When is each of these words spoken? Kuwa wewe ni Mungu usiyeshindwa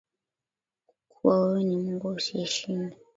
Kuwa 1.11 1.39
wewe 1.41 1.63
ni 1.63 1.77
Mungu 1.77 2.07
usiyeshindwa 2.07 2.97